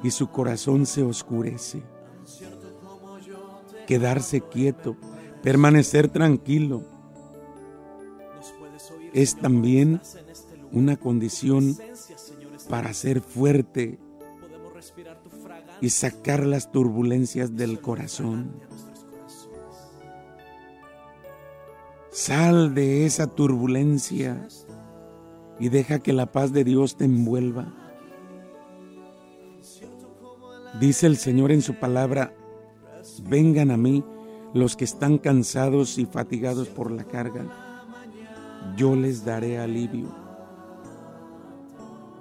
y 0.02 0.10
su 0.10 0.28
corazón 0.28 0.86
se 0.86 1.02
oscurece. 1.02 1.82
Quedarse 3.86 4.40
quieto, 4.40 4.96
permanecer 5.42 6.08
tranquilo, 6.08 6.84
es 9.12 9.36
también 9.36 10.00
una 10.72 10.96
condición 10.96 11.76
para 12.68 12.92
ser 12.92 13.20
fuerte 13.20 13.98
y 15.80 15.90
sacar 15.90 16.46
las 16.46 16.70
turbulencias 16.70 17.56
del 17.56 17.80
corazón. 17.80 18.52
Sal 22.10 22.74
de 22.74 23.04
esa 23.04 23.26
turbulencia 23.26 24.48
y 25.58 25.68
deja 25.68 25.98
que 25.98 26.12
la 26.12 26.32
paz 26.32 26.52
de 26.52 26.64
Dios 26.64 26.96
te 26.96 27.04
envuelva. 27.04 27.72
Dice 30.80 31.06
el 31.06 31.16
Señor 31.16 31.52
en 31.52 31.62
su 31.62 31.74
palabra, 31.74 32.34
vengan 33.28 33.70
a 33.70 33.76
mí 33.76 34.04
los 34.54 34.76
que 34.76 34.84
están 34.84 35.18
cansados 35.18 35.98
y 35.98 36.06
fatigados 36.06 36.68
por 36.68 36.90
la 36.90 37.04
carga, 37.04 37.44
yo 38.76 38.96
les 38.96 39.24
daré 39.24 39.58
alivio. 39.58 40.08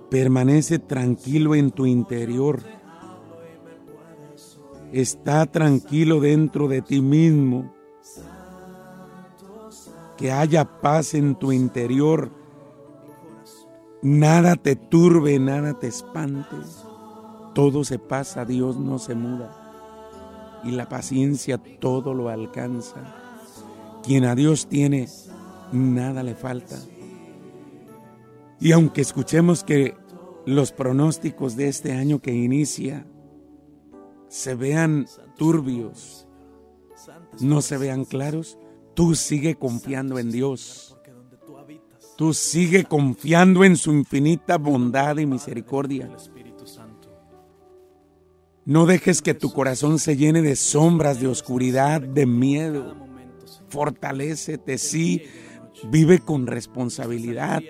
Permanece 0.10 0.80
tranquilo 0.80 1.56
en 1.56 1.72
tu 1.72 1.86
interior. 1.86 2.62
Está 4.92 5.46
tranquilo 5.46 6.20
dentro 6.20 6.68
de 6.68 6.82
ti 6.82 7.02
mismo. 7.02 7.74
Que 10.18 10.32
haya 10.32 10.66
paz 10.82 11.14
en 11.14 11.36
tu 11.36 11.52
interior 11.52 12.32
Nada 14.08 14.56
te 14.56 14.76
turbe, 14.76 15.40
nada 15.40 15.80
te 15.80 15.88
espante. 15.88 16.56
Todo 17.56 17.84
se 17.84 17.98
pasa, 17.98 18.46
Dios 18.46 18.78
no 18.78 19.00
se 19.00 19.16
muda. 19.16 20.62
Y 20.64 20.70
la 20.74 20.88
paciencia 20.88 21.60
todo 21.80 22.14
lo 22.14 22.30
alcanza. 22.30 23.16
Quien 24.04 24.26
a 24.26 24.36
Dios 24.36 24.68
tiene, 24.68 25.08
nada 25.72 26.22
le 26.22 26.36
falta. 26.36 26.76
Y 28.60 28.74
aunque 28.74 29.02
escuchemos 29.02 29.64
que 29.64 29.98
los 30.46 30.72
pronósticos 30.72 31.56
de 31.56 31.70
este 31.70 31.94
año 31.94 32.20
que 32.20 32.32
inicia 32.32 33.08
se 34.36 34.56
vean 34.56 35.08
turbios, 35.38 36.28
no 37.40 37.62
se 37.62 37.78
vean 37.78 38.06
claros, 38.06 38.58
tú 38.94 39.16
sigue 39.16 39.56
confiando 39.56 40.20
en 40.20 40.32
Dios 40.32 40.96
Tú 42.16 42.34
sigue 42.34 42.86
confiando 42.86 43.66
en 43.66 43.76
su 43.76 43.92
infinita 43.92 44.58
bondad 44.58 45.18
y 45.18 45.26
misericordia. 45.26 46.10
No 48.64 48.86
dejes 48.86 49.22
que 49.22 49.34
tu 49.34 49.52
corazón 49.52 50.00
se 50.00 50.16
llene 50.16 50.42
de 50.42 50.56
sombras, 50.56 51.20
de 51.20 51.28
oscuridad, 51.28 52.02
de 52.02 52.26
miedo. 52.26 52.96
Fortalécete, 53.68 54.78
sí, 54.78 55.24
vive 55.92 56.20
con 56.20 56.48
responsabilidad. 56.48 57.62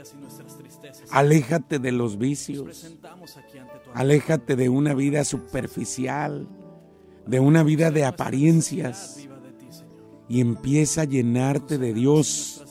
Aléjate 1.11 1.79
de 1.79 1.91
los 1.91 2.17
vicios. 2.17 2.97
Aléjate 3.93 4.55
de 4.55 4.69
una 4.69 4.93
vida 4.93 5.23
superficial, 5.23 6.47
de 7.25 7.39
una 7.39 7.63
vida 7.63 7.91
de 7.91 8.05
apariencias. 8.05 9.27
Y 10.27 10.41
empieza 10.41 11.01
a 11.01 11.05
llenarte 11.05 11.77
de 11.77 11.93
Dios 11.93 12.65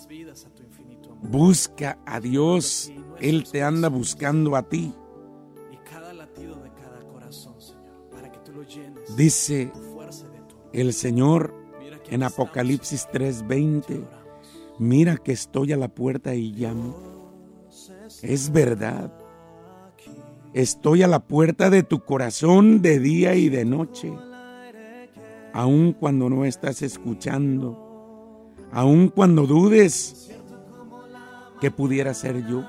Busca 1.31 1.99
a 2.05 2.21
Dios. 2.21 2.93
Él 3.19 3.45
te 3.51 3.63
anda 3.63 3.89
buscando 3.89 4.57
a 4.57 4.69
ti. 4.69 4.93
Dice 9.17 9.73
el 10.73 10.93
Señor 10.93 11.55
en 12.11 12.23
Apocalipsis 12.23 13.09
3:20, 13.11 14.05
mira 14.79 15.17
que 15.17 15.33
estoy 15.33 15.73
a 15.73 15.77
la 15.77 15.89
puerta 15.89 16.35
y 16.35 16.53
llamo. 16.53 17.14
Es 18.25 18.51
verdad. 18.51 19.13
Estoy 20.55 21.03
a 21.03 21.09
la 21.09 21.21
puerta 21.21 21.69
de 21.69 21.83
tu 21.83 22.05
corazón 22.05 22.81
de 22.81 22.99
día 22.99 23.35
y 23.35 23.49
de 23.49 23.65
noche. 23.65 24.13
Aun 25.53 25.93
cuando 25.93 26.29
no 26.31 26.45
estás 26.45 26.83
escuchando, 26.83 28.53
aun 28.73 29.09
cuando 29.09 29.47
dudes, 29.47 30.25
¿Qué 31.61 31.71
pudiera 31.71 32.13
ser 32.13 32.47
yo? 32.47 32.69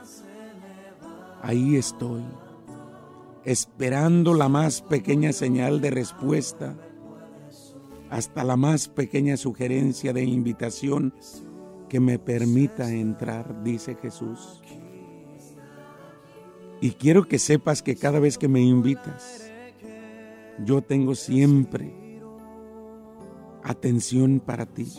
Ahí 1.42 1.76
estoy, 1.76 2.24
esperando 3.44 4.34
la 4.34 4.48
más 4.48 4.82
pequeña 4.82 5.34
señal 5.34 5.82
de 5.82 5.90
respuesta, 5.90 6.78
hasta 8.10 8.46
la 8.46 8.56
más 8.56 8.88
pequeña 8.88 9.36
sugerencia 9.36 10.14
de 10.14 10.24
invitación 10.24 11.14
que 11.90 12.00
me 12.00 12.20
permita 12.20 12.90
entrar, 12.90 13.64
dice 13.64 13.96
Jesús. 13.96 14.62
Y 16.86 16.92
quiero 16.92 17.28
que 17.28 17.40
sepas 17.40 17.82
que 17.82 17.96
cada 17.96 18.20
vez 18.20 18.38
que 18.38 18.48
me 18.48 18.62
invitas, 18.62 19.52
yo 20.64 20.84
tengo 20.84 21.16
siempre 21.16 22.22
atención 23.64 24.40
para 24.40 24.68
ti 24.68 24.94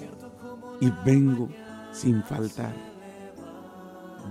y 0.80 0.90
vengo 1.04 1.48
sin 1.92 2.24
faltar. 2.24 2.74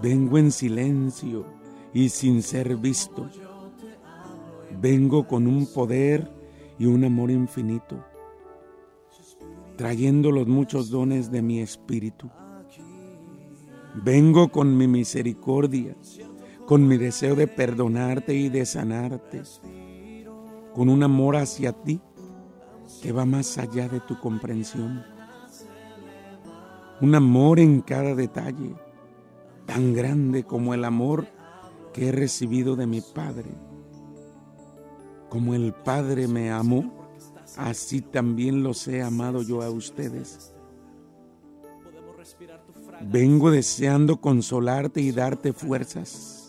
Vengo 0.03 0.37
en 0.37 0.51
silencio 0.51 1.45
y 1.93 2.09
sin 2.09 2.43
ser 2.43 2.75
visto. 2.75 3.29
Vengo 4.81 5.25
con 5.25 5.47
un 5.47 5.65
poder 5.65 6.29
y 6.77 6.87
un 6.87 7.05
amor 7.05 7.31
infinito, 7.31 8.03
trayendo 9.77 10.29
los 10.29 10.45
muchos 10.45 10.89
dones 10.89 11.31
de 11.31 11.41
mi 11.41 11.61
espíritu. 11.61 12.29
Vengo 14.03 14.49
con 14.49 14.75
mi 14.75 14.89
misericordia, 14.89 15.95
con 16.65 16.87
mi 16.87 16.97
deseo 16.97 17.35
de 17.35 17.47
perdonarte 17.47 18.33
y 18.33 18.49
de 18.49 18.65
sanarte, 18.65 19.43
con 20.73 20.89
un 20.89 21.03
amor 21.03 21.35
hacia 21.35 21.73
ti 21.73 22.01
que 23.01 23.11
va 23.11 23.25
más 23.25 23.57
allá 23.57 23.87
de 23.87 23.99
tu 23.99 24.19
comprensión. 24.19 25.03
Un 27.01 27.13
amor 27.13 27.59
en 27.59 27.81
cada 27.81 28.15
detalle, 28.15 28.75
tan 29.65 29.93
grande 29.93 30.43
como 30.43 30.73
el 30.73 30.85
amor 30.85 31.27
que 31.93 32.09
he 32.09 32.11
recibido 32.11 32.75
de 32.75 32.87
mi 32.87 33.01
Padre. 33.01 33.51
Como 35.29 35.53
el 35.53 35.73
Padre 35.73 36.27
me 36.27 36.51
amó, 36.51 37.09
así 37.57 38.01
también 38.01 38.63
los 38.63 38.87
he 38.87 39.01
amado 39.01 39.41
yo 39.41 39.61
a 39.61 39.69
ustedes. 39.69 40.53
Vengo 43.01 43.51
deseando 43.51 44.19
consolarte 44.19 45.01
y 45.01 45.11
darte 45.11 45.53
fuerzas, 45.53 46.44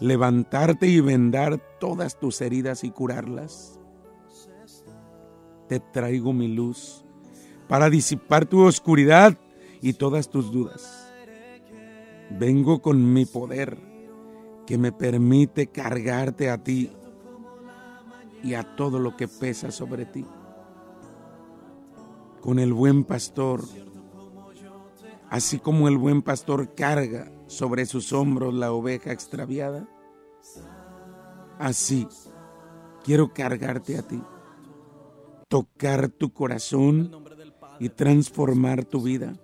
levantarte 0.00 0.86
y 0.86 1.00
vendar 1.00 1.60
todas 1.78 2.18
tus 2.18 2.40
heridas 2.40 2.84
y 2.84 2.90
curarlas. 2.90 3.78
Te 5.68 5.78
traigo 5.78 6.32
mi 6.32 6.48
luz 6.48 7.04
para 7.68 7.90
disipar 7.90 8.46
tu 8.46 8.62
oscuridad 8.62 9.38
y 9.80 9.92
todas 9.92 10.28
tus 10.28 10.50
dudas. 10.50 11.12
Vengo 12.30 12.80
con 12.82 13.12
mi 13.12 13.26
poder 13.26 13.78
que 14.66 14.78
me 14.78 14.92
permite 14.92 15.68
cargarte 15.68 16.50
a 16.50 16.62
ti 16.62 16.90
y 18.42 18.54
a 18.54 18.74
todo 18.76 18.98
lo 18.98 19.16
que 19.16 19.28
pesa 19.28 19.70
sobre 19.70 20.06
ti. 20.06 20.24
Con 22.40 22.58
el 22.58 22.72
buen 22.72 23.04
pastor 23.04 23.60
Así 25.30 25.60
como 25.60 25.86
el 25.86 25.96
buen 25.96 26.22
pastor 26.22 26.74
carga 26.74 27.30
sobre 27.50 27.84
sus 27.84 28.12
hombros 28.12 28.54
la 28.54 28.72
oveja 28.72 29.10
extraviada, 29.10 29.88
así 31.58 32.06
quiero 33.02 33.32
cargarte 33.32 33.98
a 33.98 34.02
ti, 34.02 34.22
tocar 35.48 36.10
tu 36.10 36.32
corazón 36.32 37.10
y 37.80 37.88
transformar 37.88 38.84
tu 38.84 39.02
vida. 39.02 39.34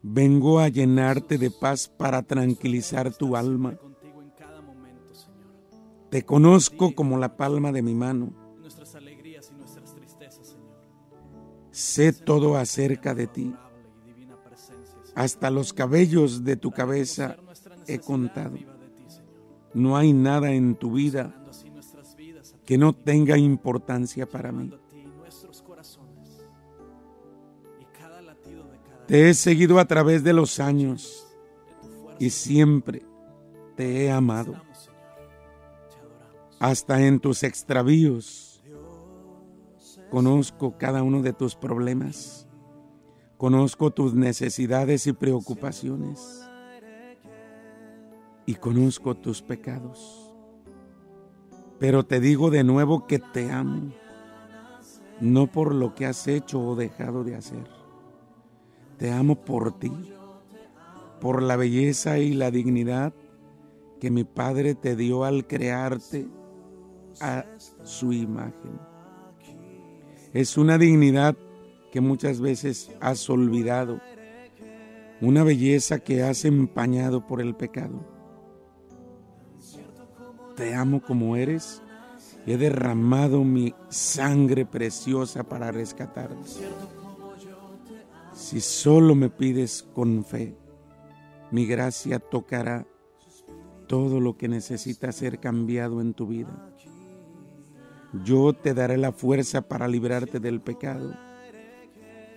Vengo 0.00 0.60
a 0.60 0.68
llenarte 0.68 1.38
de 1.38 1.50
paz 1.50 1.88
para 1.88 2.22
tranquilizar 2.22 3.12
tu 3.12 3.34
alma. 3.34 3.76
Te 6.08 6.24
conozco 6.24 6.94
como 6.94 7.18
la 7.18 7.36
palma 7.36 7.72
de 7.72 7.82
mi 7.82 7.96
mano. 7.96 8.32
Sé 11.72 12.12
todo 12.12 12.56
acerca 12.56 13.12
de 13.12 13.26
ti 13.26 13.52
hasta 15.16 15.50
los 15.50 15.72
cabellos 15.72 16.44
de 16.44 16.56
tu 16.56 16.70
cabeza 16.70 17.36
he 17.86 17.98
contado. 17.98 18.58
No 19.72 19.96
hay 19.96 20.12
nada 20.12 20.52
en 20.52 20.76
tu 20.76 20.92
vida 20.92 21.34
que 22.66 22.76
no 22.76 22.92
tenga 22.92 23.38
importancia 23.38 24.26
para 24.26 24.52
mí. 24.52 24.70
Te 29.06 29.30
he 29.30 29.34
seguido 29.34 29.78
a 29.78 29.86
través 29.86 30.22
de 30.22 30.34
los 30.34 30.60
años 30.60 31.26
y 32.18 32.28
siempre 32.28 33.02
te 33.74 34.04
he 34.04 34.10
amado. 34.10 34.54
Hasta 36.58 37.06
en 37.06 37.20
tus 37.20 37.42
extravíos 37.42 38.62
conozco 40.10 40.76
cada 40.76 41.02
uno 41.02 41.22
de 41.22 41.32
tus 41.32 41.54
problemas 41.54 42.45
Conozco 43.36 43.90
tus 43.90 44.14
necesidades 44.14 45.06
y 45.06 45.12
preocupaciones. 45.12 46.48
Y 48.46 48.54
conozco 48.54 49.14
tus 49.14 49.42
pecados. 49.42 50.32
Pero 51.78 52.06
te 52.06 52.20
digo 52.20 52.50
de 52.50 52.64
nuevo 52.64 53.06
que 53.06 53.18
te 53.18 53.50
amo. 53.50 53.92
No 55.20 55.46
por 55.48 55.74
lo 55.74 55.94
que 55.94 56.06
has 56.06 56.26
hecho 56.28 56.60
o 56.60 56.76
dejado 56.76 57.24
de 57.24 57.36
hacer. 57.36 57.68
Te 58.96 59.12
amo 59.12 59.44
por 59.44 59.78
ti. 59.78 59.92
Por 61.20 61.42
la 61.42 61.56
belleza 61.56 62.18
y 62.18 62.32
la 62.32 62.50
dignidad 62.50 63.12
que 64.00 64.10
mi 64.10 64.24
Padre 64.24 64.74
te 64.74 64.96
dio 64.96 65.24
al 65.24 65.46
crearte 65.46 66.26
a 67.20 67.44
su 67.82 68.12
imagen. 68.12 68.78
Es 70.32 70.56
una 70.56 70.78
dignidad 70.78 71.36
que 71.90 72.00
muchas 72.00 72.40
veces 72.40 72.90
has 73.00 73.28
olvidado, 73.30 74.00
una 75.20 75.44
belleza 75.44 75.98
que 75.98 76.22
has 76.22 76.44
empañado 76.44 77.26
por 77.26 77.40
el 77.40 77.54
pecado. 77.54 78.04
Te 80.56 80.74
amo 80.74 81.02
como 81.02 81.36
eres 81.36 81.82
y 82.46 82.52
he 82.52 82.58
derramado 82.58 83.44
mi 83.44 83.74
sangre 83.88 84.66
preciosa 84.66 85.44
para 85.44 85.70
rescatarte. 85.70 86.36
Si 88.34 88.60
solo 88.60 89.14
me 89.14 89.30
pides 89.30 89.82
con 89.82 90.24
fe, 90.24 90.56
mi 91.50 91.66
gracia 91.66 92.18
tocará 92.18 92.86
todo 93.86 94.20
lo 94.20 94.36
que 94.36 94.48
necesita 94.48 95.12
ser 95.12 95.38
cambiado 95.38 96.00
en 96.00 96.12
tu 96.12 96.26
vida. 96.26 96.72
Yo 98.24 98.52
te 98.52 98.74
daré 98.74 98.96
la 98.96 99.12
fuerza 99.12 99.62
para 99.62 99.88
librarte 99.88 100.40
del 100.40 100.60
pecado 100.60 101.14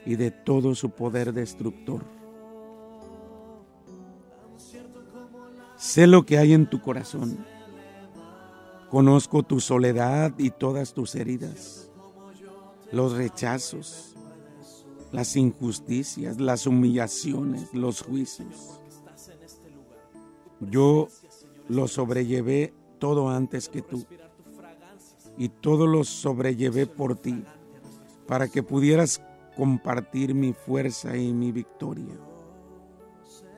y 0.05 0.15
de 0.15 0.31
todo 0.31 0.75
su 0.75 0.89
poder 0.91 1.33
destructor. 1.33 2.03
Sé 5.77 6.07
lo 6.07 6.25
que 6.25 6.37
hay 6.37 6.53
en 6.53 6.69
tu 6.69 6.81
corazón. 6.81 7.45
Conozco 8.89 9.43
tu 9.43 9.59
soledad 9.59 10.33
y 10.37 10.49
todas 10.49 10.93
tus 10.93 11.15
heridas, 11.15 11.91
los 12.91 13.13
rechazos, 13.13 14.15
las 15.11 15.35
injusticias, 15.35 16.39
las 16.39 16.65
humillaciones, 16.67 17.73
los 17.73 18.01
juicios. 18.01 18.81
Yo 20.59 21.07
lo 21.67 21.87
sobrellevé 21.87 22.73
todo 22.97 23.29
antes 23.29 23.69
que 23.69 23.81
tú 23.81 24.05
y 25.37 25.47
todo 25.47 25.87
lo 25.87 26.03
sobrellevé 26.03 26.85
por 26.85 27.15
ti 27.15 27.43
para 28.27 28.49
que 28.49 28.61
pudieras 28.61 29.21
compartir 29.59 30.33
mi 30.33 30.53
fuerza 30.53 31.17
y 31.17 31.33
mi 31.33 31.51
victoria. 31.51 32.17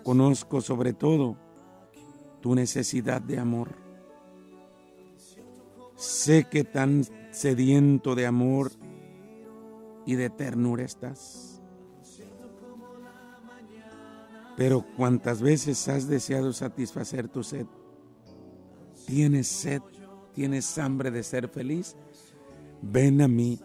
Conozco 0.03 0.59
sobre 0.59 0.93
todo 0.93 1.37
tu 2.41 2.55
necesidad 2.55 3.21
de 3.21 3.37
amor. 3.37 3.69
Sé 5.95 6.45
que 6.45 6.63
tan 6.63 7.03
sediento 7.29 8.15
de 8.15 8.25
amor 8.25 8.71
y 10.07 10.15
de 10.15 10.31
ternura 10.31 10.85
estás. 10.85 11.61
Pero 14.57 14.83
cuantas 14.97 15.39
veces 15.39 15.87
has 15.87 16.07
deseado 16.07 16.51
satisfacer 16.51 17.27
tu 17.27 17.43
sed, 17.43 17.67
tienes 19.05 19.45
sed, 19.47 19.83
tienes 20.33 20.79
hambre 20.79 21.11
de 21.11 21.21
ser 21.21 21.47
feliz, 21.47 21.95
ven 22.81 23.21
a 23.21 23.27
mí 23.27 23.59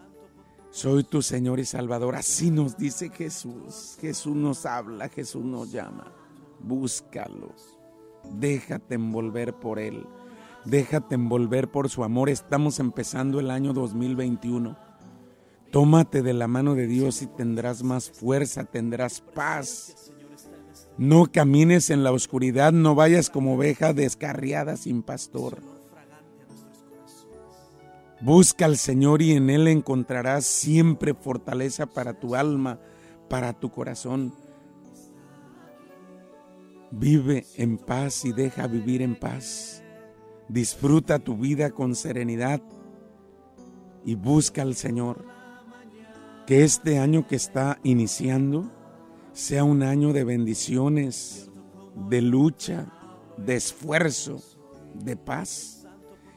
soy 0.77 1.05
tu 1.05 1.23
Señor 1.23 1.59
y 1.59 1.65
Salvador. 1.65 2.17
Así 2.17 2.51
nos 2.51 2.77
dice 2.77 3.09
Jesús. 3.09 3.97
Jesús 3.99 4.37
nos 4.37 4.67
habla, 4.67 5.09
Jesús 5.09 5.43
nos 5.43 5.73
llama. 5.73 6.13
Búscalo. 6.61 7.55
Déjate 8.35 8.97
envolver 8.97 9.55
por 9.55 9.79
Él. 9.79 10.07
Déjate 10.67 11.15
envolver 11.15 11.69
por 11.69 11.89
su 11.89 12.05
amor. 12.05 12.29
Estamos 12.29 12.79
empezando 12.79 13.41
el 13.41 13.51
año 13.51 13.73
2021. 13.73 14.77
Tómate 15.73 16.23
de 16.23 16.35
la 16.35 16.47
mano 16.47 16.75
de 16.75 16.87
Dios 16.87 17.23
y 17.23 17.27
tendrás 17.27 17.83
más 17.83 18.11
fuerza, 18.11 18.65
tendrás 18.65 19.23
paz. 19.23 20.13
No 20.99 21.25
camines 21.33 21.89
en 21.89 22.05
la 22.05 22.13
oscuridad, 22.13 22.73
no 22.73 22.95
vayas 22.95 23.31
como 23.31 23.55
oveja 23.55 23.95
descarriada 23.95 24.77
sin 24.77 25.03
pastor. 25.03 25.76
Busca 28.21 28.65
al 28.65 28.79
Señor 28.79 29.21
y 29.21 29.33
en 29.33 29.51
Él 29.51 29.69
encontrarás 29.69 30.47
siempre 30.47 31.13
fortaleza 31.15 31.87
para 31.87 32.15
tu 32.15 32.35
alma, 32.35 32.81
para 33.29 33.53
tu 33.53 33.71
corazón. 33.71 34.33
Vive 36.91 37.47
en 37.57 37.77
paz 37.77 38.25
y 38.25 38.33
deja 38.33 38.67
vivir 38.67 39.03
en 39.03 39.17
paz. 39.17 39.83
disfruta 40.49 41.19
tu 41.19 41.37
vida 41.37 41.71
con 41.71 41.97
serenidad 41.97 42.63
y 44.05 44.15
busca 44.15 44.63
al 44.63 44.77
Señor. 44.77 45.25
Que 46.47 46.63
este 46.63 47.01
año 47.01 47.27
que 47.27 47.35
está 47.35 47.81
iniciando 47.83 48.71
sea 49.33 49.65
un 49.65 49.83
año 49.83 50.13
de 50.13 50.23
bendiciones, 50.23 51.51
de 52.09 52.23
lucha, 52.23 52.87
de 53.37 53.57
esfuerzo, 53.57 54.41
de 54.95 55.17
paz. 55.17 55.76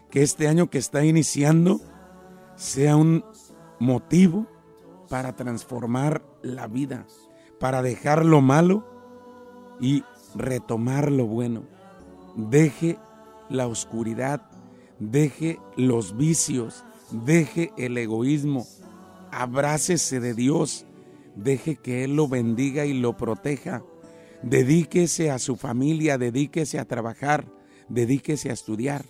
Que 0.10 0.24
este 0.24 0.48
año 0.48 0.70
que 0.70 0.78
está 0.78 1.06
iniciando 1.06 1.82
sea 2.56 2.96
un 2.96 3.24
motivo 3.80 4.48
para 5.10 5.36
transformar 5.36 6.24
la 6.42 6.68
vida, 6.68 7.06
para 7.60 7.82
dejar 7.82 8.26
lo 8.26 8.42
malo 8.42 8.86
y 9.80 10.04
retomar 10.36 11.12
lo 11.12 11.26
bueno. 11.26 11.64
Deje 12.36 12.98
la 13.50 13.68
oscuridad, 13.68 14.50
deje 15.00 15.60
los 15.76 16.16
vicios, 16.16 16.84
deje 17.12 17.72
el 17.78 17.98
egoísmo, 17.98 18.66
abrácese 19.32 20.20
de 20.20 20.34
Dios, 20.34 20.86
deje 21.36 21.76
que 21.76 22.04
Él 22.04 22.16
lo 22.16 22.28
bendiga 22.28 22.86
y 22.86 22.94
lo 22.94 23.18
proteja. 23.18 23.84
Dedíquese 24.44 25.32
a 25.32 25.40
su 25.40 25.56
familia, 25.56 26.18
dedíquese 26.18 26.80
a 26.80 26.86
trabajar, 26.86 27.46
dedíquese 27.90 28.50
a 28.50 28.54
estudiar, 28.54 29.04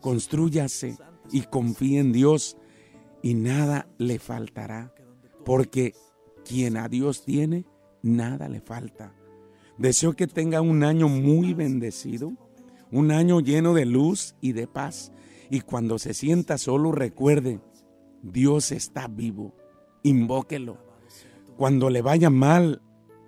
construyase 0.00 0.96
y 1.30 1.42
confíe 1.42 2.00
en 2.00 2.12
Dios 2.12 2.56
y 3.22 3.34
nada 3.34 3.88
le 3.98 4.18
faltará, 4.18 4.94
porque 5.44 5.94
quien 6.44 6.76
a 6.76 6.88
Dios 6.88 7.24
tiene, 7.24 7.66
nada 8.02 8.48
le 8.48 8.60
falta. 8.60 9.14
Deseo 9.76 10.14
que 10.14 10.26
tenga 10.26 10.60
un 10.60 10.82
año 10.82 11.08
muy 11.08 11.54
bendecido, 11.54 12.32
un 12.90 13.10
año 13.10 13.40
lleno 13.40 13.74
de 13.74 13.86
luz 13.86 14.34
y 14.40 14.52
de 14.52 14.66
paz. 14.66 15.12
Y 15.50 15.60
cuando 15.60 15.98
se 15.98 16.14
sienta 16.14 16.58
solo, 16.58 16.92
recuerde, 16.92 17.60
Dios 18.22 18.72
está 18.72 19.06
vivo, 19.08 19.54
invóquelo. 20.02 20.78
Cuando 21.56 21.90
le 21.90 22.02
vaya 22.02 22.30
mal, 22.30 22.82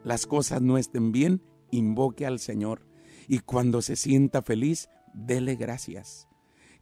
las 0.05 0.27
cosas 0.27 0.63
no 0.63 0.79
estén 0.79 1.13
bien, 1.13 1.43
invoque 1.71 2.27
al 2.27 2.39
Señor. 2.39 2.87
Y 3.29 3.41
cuando 3.41 3.81
se 3.81 3.97
sienta 3.97 4.43
feliz, 4.43 4.89
dele 5.15 5.55
gracias. 5.57 6.30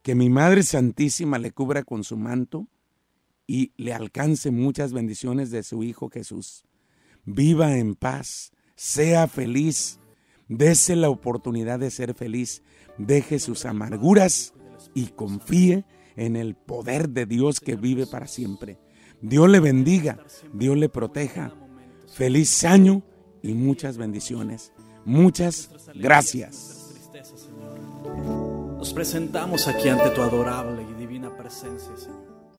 Que 0.09 0.15
mi 0.15 0.31
Madre 0.31 0.63
Santísima 0.63 1.39
le 1.39 1.53
cubra 1.53 1.83
con 1.83 2.03
su 2.03 2.17
manto 2.17 2.67
y 3.47 3.73
le 3.77 3.93
alcance 3.93 4.51
muchas 4.51 4.95
bendiciones 4.95 5.51
de 5.51 5.63
su 5.63 5.83
Hijo 5.83 6.09
Jesús. 6.09 6.65
Viva 7.27 7.77
en 7.77 7.95
paz 7.95 8.53
sea 8.75 9.29
feliz, 9.29 10.01
dese 10.49 10.97
la 10.97 11.11
oportunidad 11.11 11.79
de 11.79 11.91
ser 11.91 12.15
feliz, 12.15 12.63
deje 12.97 13.39
sus 13.39 13.67
amarguras 13.67 14.55
y 14.95 15.09
confíe 15.09 15.85
en 16.17 16.37
el 16.37 16.55
poder 16.55 17.11
de 17.11 17.27
Dios 17.27 17.61
que 17.61 17.77
vive 17.77 18.07
para 18.07 18.29
siempre. 18.29 18.79
Dios 19.21 19.51
le 19.51 19.61
bendiga, 19.61 20.25
Dios 20.55 20.79
le 20.79 20.89
proteja. 20.89 21.53
Feliz 22.15 22.65
año 22.65 23.03
y 23.43 23.53
muchas 23.53 23.99
bendiciones. 23.99 24.73
Muchas 25.05 25.69
gracias. 25.95 26.78
Nos 28.89 28.95
presentamos 28.95 29.69
aquí 29.69 29.91
ante 29.91 30.09
tu 30.09 30.23
adorable 30.23 30.83
y 30.83 30.95
divina 30.95 31.29
presencia, 31.37 31.95
Señor. 31.95 32.28